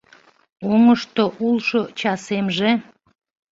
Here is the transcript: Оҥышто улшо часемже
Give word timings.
Оҥышто 0.71 1.23
улшо 1.45 1.81
часемже 1.99 2.71